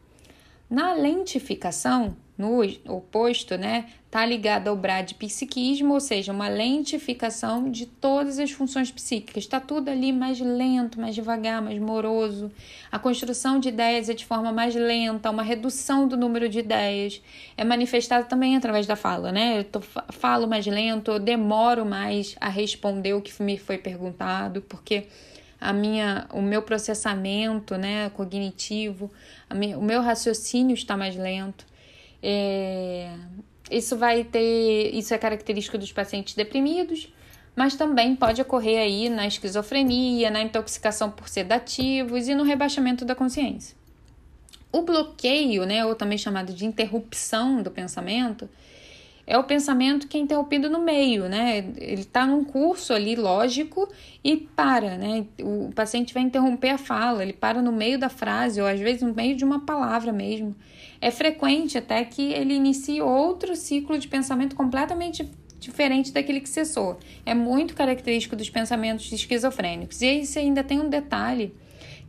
[0.70, 8.38] Na lentificação, no oposto, né, tá ligado ao bradipsiquismo, ou seja, uma lentificação de todas
[8.38, 9.44] as funções psíquicas.
[9.44, 12.52] Está tudo ali mais lento, mais devagar, mais moroso.
[12.92, 17.24] A construção de ideias é de forma mais lenta, uma redução do número de ideias.
[17.58, 19.58] É manifestada também através da fala, né?
[19.58, 24.62] Eu tô, falo mais lento, eu demoro mais a responder o que me foi perguntado,
[24.62, 25.08] porque
[25.60, 29.12] a minha, o meu processamento né, cognitivo,
[29.56, 31.66] minha, o meu raciocínio está mais lento.
[32.22, 33.12] É,
[33.78, 37.12] isso vai ter, isso é característico dos pacientes deprimidos,
[37.56, 43.16] mas também pode ocorrer aí na esquizofrenia, na intoxicação por sedativos e no rebaixamento da
[43.16, 43.76] consciência.
[44.72, 48.50] O bloqueio, né, ou também chamado de interrupção do pensamento,
[49.26, 51.60] é o pensamento que é interrompido no meio, né?
[51.78, 53.90] Ele está num curso ali lógico
[54.24, 55.26] e para, né?
[55.42, 59.02] O paciente vai interromper a fala, ele para no meio da frase ou às vezes
[59.02, 60.54] no meio de uma palavra mesmo.
[61.00, 67.00] É frequente até que ele inicie outro ciclo de pensamento completamente diferente daquele que cessou.
[67.26, 70.02] É muito característico dos pensamentos esquizofrênicos.
[70.02, 71.56] E aí você ainda tem um detalhe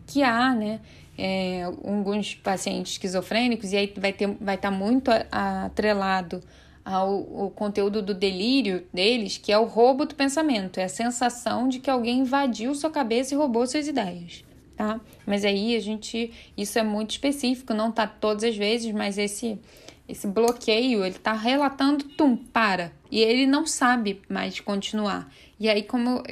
[0.07, 0.81] que há, né?
[1.17, 6.43] É, alguns pacientes esquizofrênicos, e aí vai estar vai tá muito atrelado
[6.85, 11.79] ao, conteúdo do delírio deles, que é o roubo do pensamento, é a sensação de
[11.79, 14.45] que alguém invadiu sua cabeça e roubou suas ideias.
[14.77, 15.01] tá?
[15.27, 19.59] Mas aí a gente, isso é muito específico, não tá todas as vezes, mas esse
[20.07, 22.93] esse bloqueio, ele tá relatando, tum, para.
[23.11, 25.33] E ele não sabe mais continuar.
[25.59, 26.23] E aí, como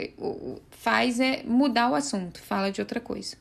[0.70, 3.36] faz é mudar o assunto, fala de outra coisa.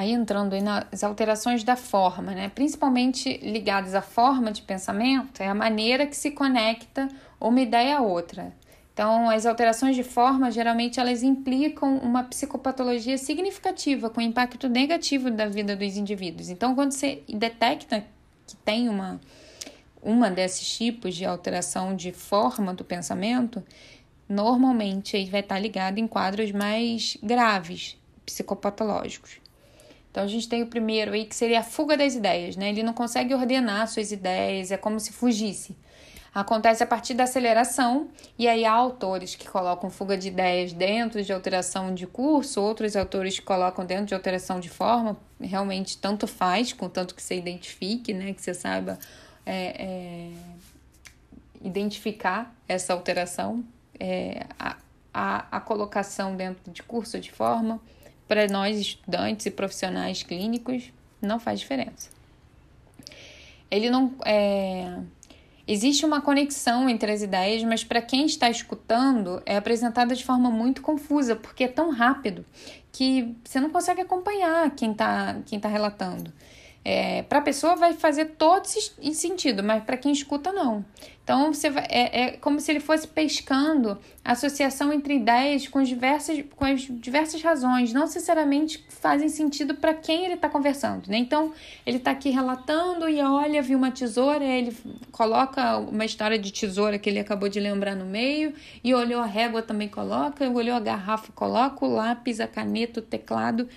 [0.00, 2.48] Aí entrando aí nas alterações da forma, né?
[2.48, 7.06] Principalmente ligadas à forma de pensamento, é a maneira que se conecta
[7.38, 8.50] uma ideia a outra.
[8.94, 15.46] Então, as alterações de forma, geralmente, elas implicam uma psicopatologia significativa, com impacto negativo da
[15.46, 16.48] vida dos indivíduos.
[16.48, 18.02] Então, quando você detecta
[18.46, 19.20] que tem uma,
[20.00, 23.62] uma desses tipos de alteração de forma do pensamento,
[24.26, 29.49] normalmente aí vai estar ligado em quadros mais graves, psicopatológicos.
[30.10, 32.70] Então, a gente tem o primeiro aí, que seria a fuga das ideias, né?
[32.70, 35.76] Ele não consegue ordenar suas ideias, é como se fugisse.
[36.32, 41.22] Acontece a partir da aceleração, e aí há autores que colocam fuga de ideias dentro
[41.24, 46.28] de alteração de curso, outros autores que colocam dentro de alteração de forma, realmente tanto
[46.28, 48.96] faz, contanto que você identifique, né, que você saiba
[49.44, 50.30] é, é,
[51.62, 53.64] identificar essa alteração,
[53.98, 54.76] é, a,
[55.12, 57.80] a, a colocação dentro de curso de forma,
[58.30, 62.08] para nós estudantes e profissionais clínicos, não faz diferença.
[63.68, 64.14] Ele não.
[64.24, 64.98] É,
[65.66, 70.50] Existe uma conexão entre as ideias, mas para quem está escutando é apresentada de forma
[70.50, 72.44] muito confusa, porque é tão rápido
[72.90, 76.32] que você não consegue acompanhar quem está quem tá relatando.
[76.82, 80.84] É, para a pessoa vai fazer todo sentido, mas para quem escuta, não.
[81.22, 86.42] Então, você vai, é, é como se ele fosse pescando associação entre ideias com, diversas,
[86.56, 91.06] com as diversas razões, não necessariamente fazem sentido para quem ele está conversando.
[91.08, 91.18] Né?
[91.18, 91.52] Então,
[91.86, 94.76] ele está aqui relatando e olha, viu uma tesoura, ele
[95.12, 99.26] coloca uma história de tesoura que ele acabou de lembrar no meio, e olhou a
[99.26, 103.68] régua também coloca, olhou a garrafa, coloca o lápis, a caneta, o teclado.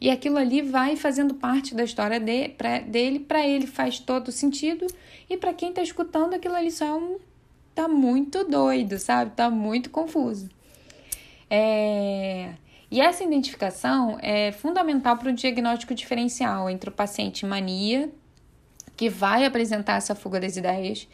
[0.00, 4.30] E aquilo ali vai fazendo parte da história de, pra, dele, para ele faz todo
[4.30, 4.86] sentido,
[5.28, 7.18] e para quem está escutando, aquilo ali só é um.
[7.74, 9.32] tá muito doido, sabe?
[9.32, 10.48] Tá muito confuso.
[11.50, 12.54] É...
[12.90, 18.10] E essa identificação é fundamental para o diagnóstico diferencial entre o paciente mania,
[18.96, 21.08] que vai apresentar essa fuga das ideias,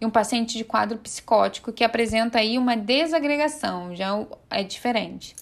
[0.00, 5.34] e um paciente de quadro psicótico que apresenta aí uma desagregação, já é diferente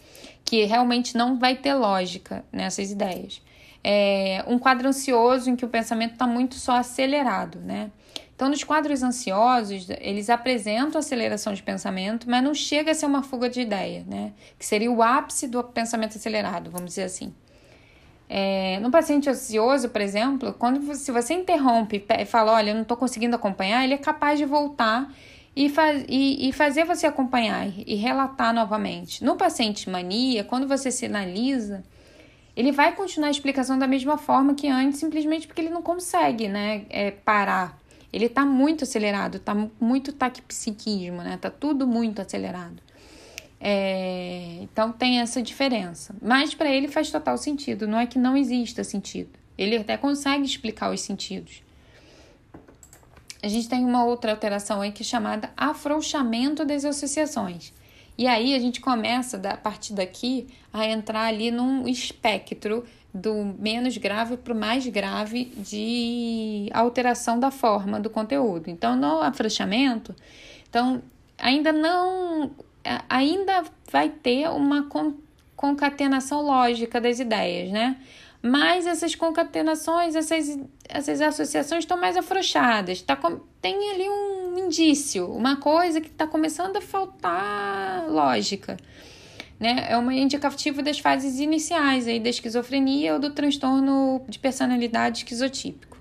[0.45, 3.41] que realmente não vai ter lógica nessas ideias.
[3.83, 7.91] É um quadro ansioso em que o pensamento está muito só acelerado, né?
[8.35, 13.23] Então, nos quadros ansiosos, eles apresentam aceleração de pensamento, mas não chega a ser uma
[13.23, 14.33] fuga de ideia, né?
[14.59, 17.33] Que seria o ápice do pensamento acelerado, vamos dizer assim.
[18.29, 22.83] É, no paciente ansioso, por exemplo, quando se você interrompe e fala, olha, eu não
[22.83, 25.13] estou conseguindo acompanhar, ele é capaz de voltar
[25.55, 29.23] e, faz, e, e fazer você acompanhar e relatar novamente.
[29.23, 31.85] No paciente mania, quando você sinaliza,
[32.57, 36.49] ele vai continuar a explicação da mesma forma que antes, simplesmente porque ele não consegue
[36.49, 37.79] né, é, parar.
[38.13, 41.37] Ele está muito acelerado, está muito taquipsiquismo, né?
[41.37, 42.81] Tá tudo muito acelerado.
[43.67, 46.15] É, então tem essa diferença.
[46.21, 49.31] Mas para ele faz total sentido, não é que não exista sentido.
[49.57, 51.65] Ele até consegue explicar os sentidos
[53.45, 57.75] a gente tem uma outra alteração aí que é chamada afrouxamento das associações.
[58.17, 63.99] E aí a gente começa, a partir daqui, a entrar ali num espectro do menos
[63.99, 68.71] grave para o mais grave de alteração da forma do conteúdo.
[68.71, 70.15] Então, no afrouxamento,
[70.69, 71.03] então,
[71.37, 72.51] ainda não.
[73.09, 74.89] Ainda vai ter uma
[75.57, 77.97] concatenação lógica das ideias, né?
[78.47, 83.01] mas essas concatenações, essas, essas associações estão mais afrouxadas.
[83.01, 88.77] Tá com, tem ali um indício, uma coisa que está começando a faltar lógica.
[89.59, 89.87] Né?
[89.89, 95.94] É uma indicativo das fases iniciais aí da esquizofrenia ou do transtorno de personalidade esquizotípico.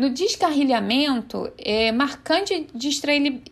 [0.00, 2.66] No descarrilhamento, é marcante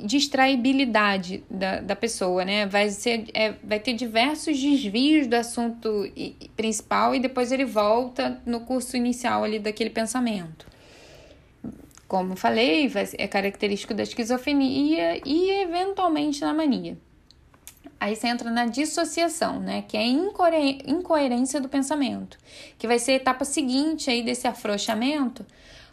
[0.00, 2.64] distraibilidade da, da pessoa, né?
[2.64, 6.10] Vai, ser, é, vai ter diversos desvios do assunto
[6.56, 10.66] principal e depois ele volta no curso inicial ali daquele pensamento.
[12.06, 16.96] Como falei, é característico da esquizofrenia e eventualmente na mania.
[18.00, 19.84] Aí você entra na dissociação, né?
[19.86, 20.06] Que é a
[20.86, 22.38] incoerência do pensamento,
[22.78, 25.44] que vai ser a etapa seguinte aí desse afrouxamento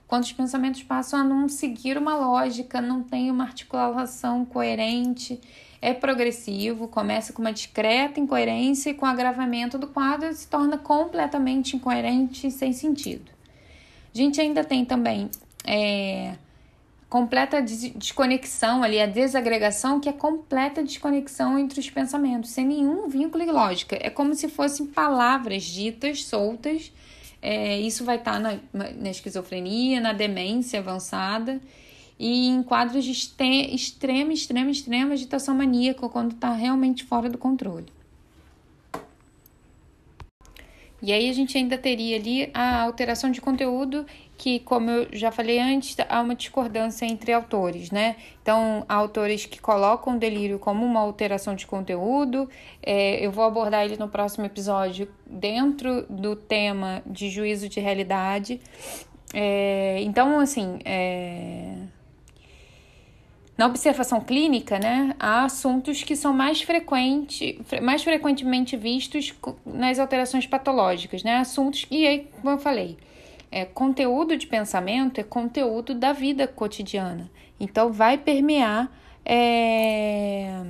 [0.07, 5.39] quando os pensamentos passam a não seguir uma lógica, não tem uma articulação coerente,
[5.81, 11.75] é progressivo, começa com uma discreta incoerência e com agravamento do quadro se torna completamente
[11.75, 13.31] incoerente e sem sentido.
[14.13, 15.29] A gente ainda tem também
[15.65, 16.35] é,
[17.09, 23.43] completa desconexão ali, a desagregação, que é completa desconexão entre os pensamentos, sem nenhum vínculo
[23.43, 23.97] e lógica.
[23.99, 26.91] É como se fossem palavras ditas, soltas.
[27.41, 28.59] É, isso vai estar tá na,
[28.91, 31.61] na esquizofrenia, na demência avançada
[32.17, 37.87] e em quadros de extrema, extrema, extrema agitação maníaca, quando está realmente fora do controle.
[41.01, 44.05] E aí a gente ainda teria ali a alteração de conteúdo,
[44.37, 48.15] que, como eu já falei antes, há uma discordância entre autores, né?
[48.41, 52.49] Então, há autores que colocam o delírio como uma alteração de conteúdo.
[52.83, 58.59] É, eu vou abordar ele no próximo episódio dentro do tema de juízo de realidade.
[59.33, 61.75] É, então, assim, é,
[63.57, 69.33] na observação clínica, né, há assuntos que são mais, frequente, mais frequentemente vistos
[69.65, 71.37] nas alterações patológicas, né?
[71.37, 72.97] Assuntos, e aí, como eu falei,
[73.55, 77.31] é, conteúdo de pensamento é conteúdo da vida cotidiana.
[77.57, 78.91] Então, vai permear
[79.23, 80.61] é,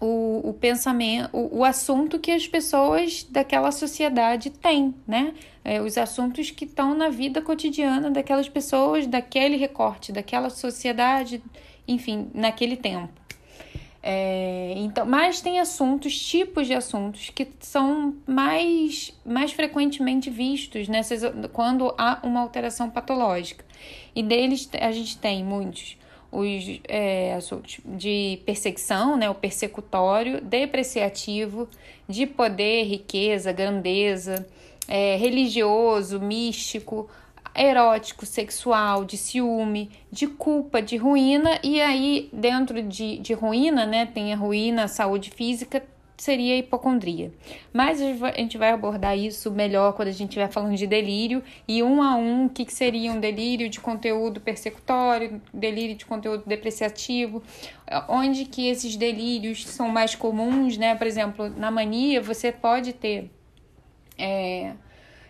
[0.00, 5.34] o, o pensamento, o, o assunto que as pessoas daquela sociedade têm, né?
[5.62, 11.42] É, os assuntos que estão na vida cotidiana daquelas pessoas, daquele recorte, daquela sociedade,
[11.86, 13.17] enfim, naquele tempo.
[14.02, 21.22] É, então, mas tem assuntos, tipos de assuntos que são mais, mais frequentemente vistos nessas,
[21.52, 23.64] quando há uma alteração patológica.
[24.14, 25.96] E deles a gente tem muitos
[26.30, 31.66] os é, assuntos de perseguição, né, o persecutório, depreciativo,
[32.06, 34.46] de poder, riqueza, grandeza,
[34.86, 37.08] é, religioso, místico,
[37.58, 44.06] erótico, sexual, de ciúme, de culpa, de ruína, e aí dentro de, de ruína, né,
[44.06, 45.82] tem a ruína, a saúde física,
[46.16, 47.32] seria a hipocondria.
[47.72, 51.82] Mas a gente vai abordar isso melhor quando a gente estiver falando de delírio e
[51.82, 56.42] um a um o que, que seria um delírio de conteúdo persecutório, delírio de conteúdo
[56.44, 57.42] depreciativo,
[58.08, 60.94] onde que esses delírios são mais comuns, né?
[60.96, 63.30] Por exemplo, na mania você pode ter
[64.18, 64.72] é,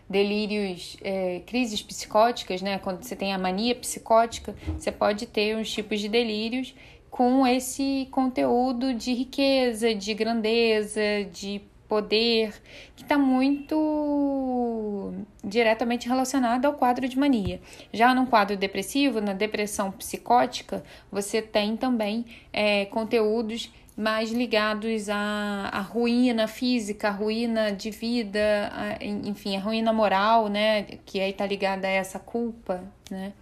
[0.09, 2.79] delírios, é, crises psicóticas, né?
[2.79, 6.75] Quando você tem a mania psicótica, você pode ter uns tipos de delírios
[7.11, 11.01] com esse conteúdo de riqueza, de grandeza,
[11.33, 12.53] de poder,
[12.95, 17.61] que está muito diretamente relacionado ao quadro de mania.
[17.93, 25.71] Já no quadro depressivo, na depressão psicótica, você tem também é, conteúdos mais ligados à,
[25.73, 30.85] à ruína física, à ruína de vida, a, enfim, a ruína moral, né?
[31.05, 33.33] Que aí está ligada a essa culpa, né?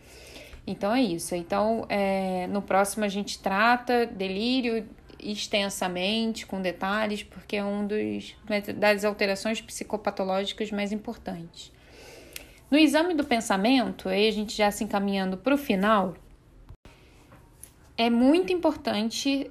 [0.66, 1.34] Então é isso.
[1.34, 4.88] Então, é, no próximo a gente trata delírio
[5.22, 8.34] extensamente, com detalhes, porque é um dos
[8.76, 11.70] das alterações psicopatológicas mais importantes.
[12.70, 16.14] No exame do pensamento, aí a gente já se encaminhando para o final,
[17.96, 19.50] é muito importante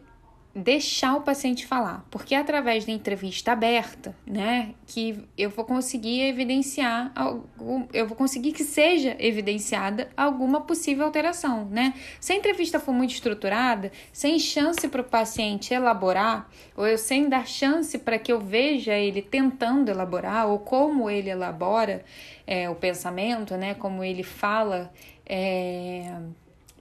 [0.55, 6.21] deixar o paciente falar, porque é através da entrevista aberta, né, que eu vou conseguir
[6.21, 11.93] evidenciar algum, eu vou conseguir que seja evidenciada alguma possível alteração, né?
[12.21, 17.27] Se a entrevista for muito estruturada, sem chance para o paciente elaborar, ou eu sem
[17.27, 22.05] dar chance para que eu veja ele tentando elaborar ou como ele elabora
[22.47, 24.89] é, o pensamento, né, como ele fala
[25.25, 26.17] é,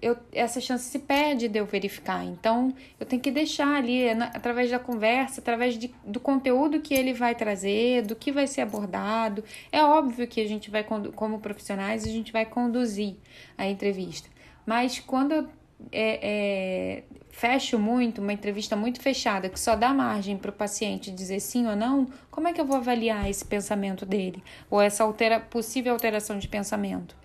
[0.04, 2.22] eu, essa chance se perde de eu verificar.
[2.22, 6.92] Então, eu tenho que deixar ali, é através da conversa, através de, do conteúdo que
[6.92, 9.42] ele vai trazer, do que vai ser abordado.
[9.72, 13.16] É óbvio que a gente vai, como profissionais, a gente vai conduzir
[13.56, 14.28] a entrevista.
[14.66, 15.48] Mas quando eu
[15.90, 21.10] é, é, fecho muito, uma entrevista muito fechada, que só dá margem para o paciente
[21.10, 24.42] dizer sim ou não, como é que eu vou avaliar esse pensamento dele?
[24.70, 27.16] Ou essa altera, possível alteração de pensamento?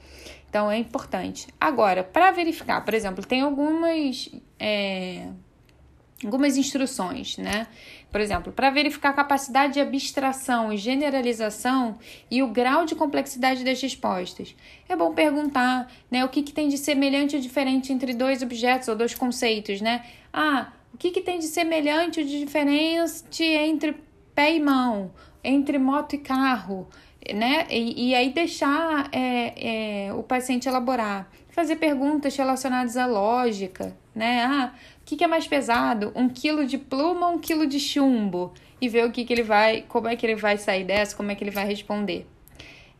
[0.49, 1.47] Então é importante.
[1.59, 4.29] Agora, para verificar, por exemplo, tem algumas,
[4.59, 5.27] é,
[6.23, 7.67] algumas instruções, né?
[8.11, 11.99] Por exemplo, para verificar a capacidade de abstração e generalização
[12.31, 14.55] e o grau de complexidade das respostas.
[14.87, 18.87] É bom perguntar né, o que, que tem de semelhante ou diferente entre dois objetos
[18.87, 20.03] ou dois conceitos, né?
[20.33, 23.95] Ah, o que, que tem de semelhante ou de diferente entre
[24.33, 25.11] pé e mão,
[25.43, 26.89] entre moto e carro?
[27.33, 27.65] Né?
[27.69, 34.43] E, e aí deixar é, é, o paciente elaborar, fazer perguntas relacionadas à lógica, né?
[34.43, 36.11] Ah, o que, que é mais pesado?
[36.15, 38.53] Um quilo de pluma ou um quilo de chumbo?
[38.81, 41.31] E ver o que, que ele vai, como é que ele vai sair dessa, como
[41.31, 42.25] é que ele vai responder.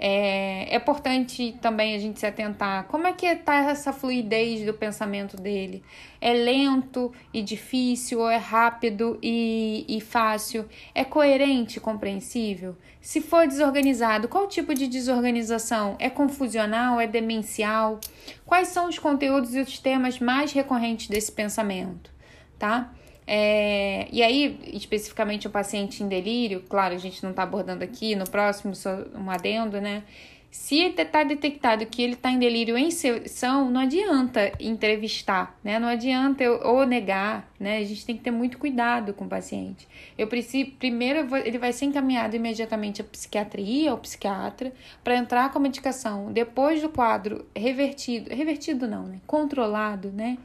[0.02, 4.74] É, é importante também a gente se atentar como é que está essa fluidez do
[4.74, 5.84] pensamento dele.
[6.22, 10.66] É lento e difícil, ou é rápido e, e fácil?
[10.96, 12.78] É coerente e compreensível?
[13.02, 15.98] Se for desorganizado, qual tipo de desorganização?
[16.00, 17.02] É confusional?
[17.02, 18.00] É demencial?
[18.46, 22.10] Quais são os conteúdos e os temas mais recorrentes desse pensamento?
[22.58, 22.94] Tá?
[23.32, 28.16] É, e aí, especificamente o paciente em delírio, claro, a gente não está abordando aqui,
[28.16, 30.02] no próximo, só um adendo, né?
[30.50, 35.78] Se está detectado que ele está em delírio em sessão, não adianta entrevistar, né?
[35.78, 37.78] Não adianta eu, ou negar, né?
[37.78, 39.88] A gente tem que ter muito cuidado com o paciente.
[40.18, 44.74] Eu preciso, primeiro, vou, ele vai ser encaminhado imediatamente à psiquiatria, ao psiquiatra,
[45.04, 46.34] para entrar com a medicação.
[46.34, 49.20] Depois do quadro revertido, revertido não, né?
[49.28, 50.36] Controlado, né?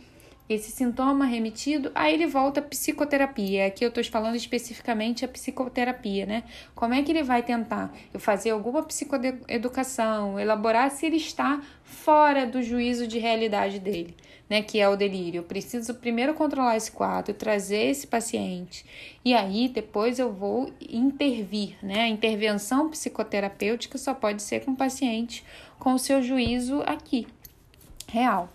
[0.49, 3.67] Esse sintoma remetido, aí ele volta à psicoterapia.
[3.67, 6.45] Aqui eu estou falando especificamente a psicoterapia, né?
[6.75, 12.63] Como é que ele vai tentar fazer alguma psicoeducação, elaborar se ele está fora do
[12.63, 14.15] juízo de realidade dele,
[14.49, 14.63] né?
[14.63, 15.39] Que é o delírio.
[15.39, 18.85] Eu preciso primeiro controlar esse quadro, trazer esse paciente
[19.25, 22.03] e aí depois eu vou intervir, né?
[22.03, 25.43] A intervenção psicoterapêutica só pode ser com o paciente
[25.79, 27.27] com o seu juízo aqui,
[28.09, 28.49] real.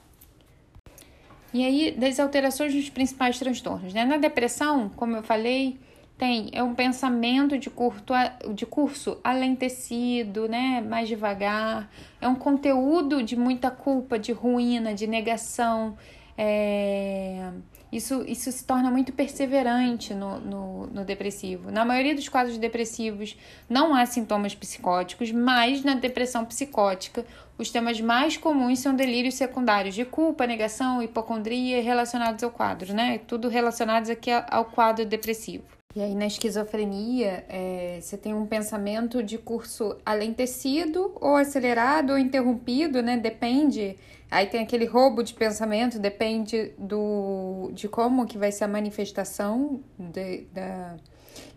[1.54, 4.06] E aí, das alterações dos principais transtornos, né?
[4.06, 5.80] Na depressão, como eu falei,
[6.18, 8.14] tem é um pensamento de, curto,
[8.54, 10.82] de curso alentecido, né?
[10.82, 11.90] Mais devagar.
[12.22, 15.98] É um conteúdo de muita culpa, de ruína, de negação.
[16.38, 17.52] É,
[17.92, 21.72] isso, isso se torna muito perseverante no, no, no, depressivo.
[21.72, 23.36] Na maioria dos quadros depressivos
[23.68, 27.26] não há sintomas psicóticos, mas na depressão psicótica,
[27.60, 33.20] os temas mais comuns são delírios secundários de culpa, negação, hipocondria relacionados ao quadro, né?
[33.28, 35.66] Tudo relacionados aqui ao quadro depressivo.
[35.96, 42.18] E aí, na esquizofrenia, é, você tem um pensamento de curso alentecido ou acelerado ou
[42.18, 43.18] interrompido, né?
[43.18, 43.98] Depende
[44.32, 49.82] Aí tem aquele roubo de pensamento, depende do, de como que vai ser a manifestação
[49.98, 50.98] de, da,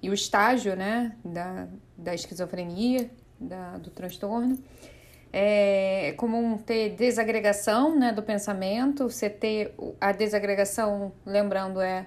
[0.03, 4.59] e o estágio né, da, da esquizofrenia, da, do transtorno.
[5.33, 12.07] É comum ter desagregação né, do pensamento, você ter a desagregação, lembrando, é,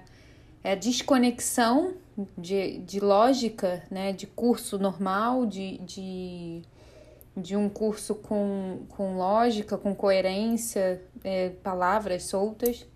[0.62, 1.94] é a desconexão
[2.38, 6.62] de, de lógica, né, de curso normal, de, de
[7.36, 12.86] de um curso com, com lógica, com coerência, é, palavras soltas.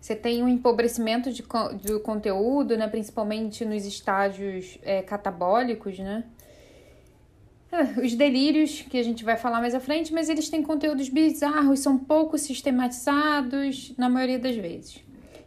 [0.00, 1.42] Você tem um empobrecimento de,
[1.82, 6.24] do conteúdo, né, principalmente nos estágios é, catabólicos, né?
[8.02, 11.80] Os delírios, que a gente vai falar mais à frente, mas eles têm conteúdos bizarros,
[11.80, 15.02] são pouco sistematizados na maioria das vezes.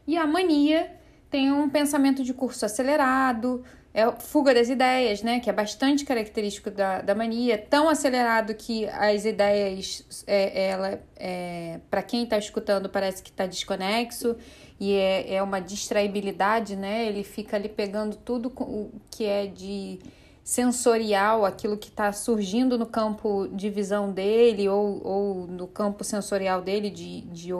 [0.08, 0.92] E a mania
[1.30, 3.64] tem um pensamento de curso acelerado,
[3.94, 5.40] é fuga das ideias, né?
[5.40, 11.80] Que é bastante característico da, da mania, tão acelerado que as ideias, é, ela, é,
[11.90, 14.38] para quem está escutando, parece que está desconexo
[14.80, 17.06] e é, é uma distraibilidade, né?
[17.06, 20.00] Ele fica ali pegando tudo o que é de
[20.44, 26.62] sensorial, aquilo que está surgindo no campo de visão dele ou, ou no campo sensorial
[26.62, 27.52] dele de, de,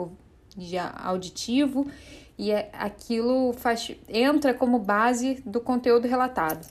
[0.56, 1.86] de auditivo
[2.38, 6.66] e é, aquilo faz, entra como base do conteúdo relatado.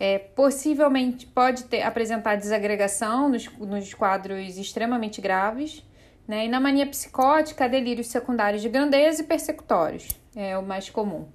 [0.00, 5.84] É, possivelmente pode ter, apresentar desagregação nos, nos quadros extremamente graves,
[6.26, 6.46] né?
[6.46, 11.26] e na mania psicótica, delírios secundários de grandeza e persecutórios, é o mais comum.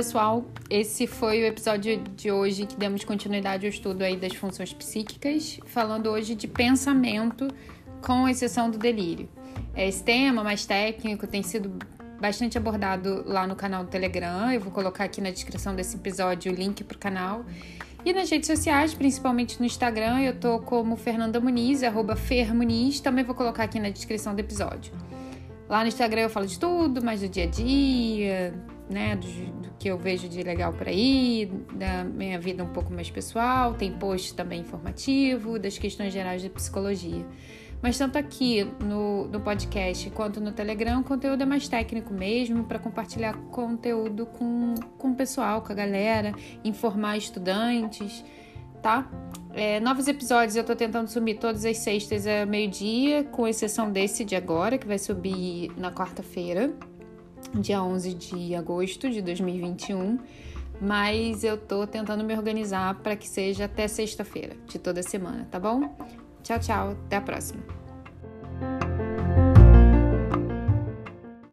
[0.00, 0.46] Pessoal.
[0.70, 5.60] Esse foi o episódio de hoje que demos continuidade ao estudo aí das funções psíquicas,
[5.66, 7.46] falando hoje de pensamento,
[8.00, 9.28] com exceção do delírio.
[9.76, 11.78] Esse tema mais técnico tem sido
[12.18, 14.50] bastante abordado lá no canal do Telegram.
[14.50, 17.44] Eu vou colocar aqui na descrição desse episódio o link para o canal.
[18.02, 23.00] E nas redes sociais, principalmente no Instagram, eu tô como Fernanda Muniz, arroba Fermuniz.
[23.00, 24.94] Também vou colocar aqui na descrição do episódio.
[25.68, 28.54] Lá no Instagram eu falo de tudo, mais do dia a dia,
[28.90, 29.26] né, do,
[29.59, 33.72] do, que eu vejo de legal por aí, da minha vida um pouco mais pessoal,
[33.72, 37.24] tem post também informativo, das questões gerais de psicologia.
[37.80, 42.64] Mas tanto aqui no, no podcast quanto no Telegram, o conteúdo é mais técnico mesmo,
[42.64, 48.22] para compartilhar conteúdo com, com o pessoal, com a galera, informar estudantes,
[48.82, 49.10] tá?
[49.54, 54.26] É, novos episódios eu tô tentando subir todas as sextas a meio-dia, com exceção desse
[54.26, 56.70] de agora, que vai subir na quarta-feira
[57.54, 60.18] dia 11 de agosto de 2021,
[60.80, 65.58] mas eu tô tentando me organizar para que seja até sexta-feira de toda semana, tá
[65.58, 65.94] bom?
[66.42, 67.60] Tchau, tchau, até a próxima.